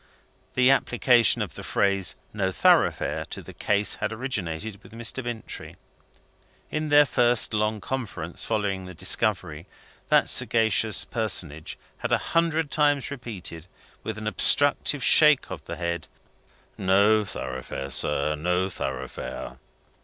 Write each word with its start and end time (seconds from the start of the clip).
The 0.55 0.71
application 0.71 1.43
of 1.43 1.53
the 1.53 1.63
phrase 1.63 2.15
No 2.33 2.51
Thoroughfare 2.51 3.23
to 3.25 3.43
the 3.43 3.53
case 3.53 3.93
had 4.01 4.11
originated 4.11 4.81
with 4.81 4.93
Mr. 4.93 5.23
Bintrey. 5.23 5.75
In 6.71 6.89
their 6.89 7.05
first 7.05 7.53
long 7.53 7.79
conference 7.79 8.43
following 8.43 8.87
the 8.87 8.95
discovery, 8.95 9.67
that 10.07 10.27
sagacious 10.27 11.05
personage 11.05 11.77
had 11.99 12.11
a 12.11 12.17
hundred 12.33 12.71
times 12.71 13.11
repeated, 13.11 13.67
with 14.01 14.17
an 14.17 14.25
obstructive 14.25 15.03
shake 15.03 15.51
of 15.51 15.63
the 15.65 15.75
head, 15.75 16.07
"No 16.79 17.23
Thoroughfare, 17.23 17.91
Sir, 17.91 18.33
No 18.35 18.71
Thoroughfare. 18.71 19.59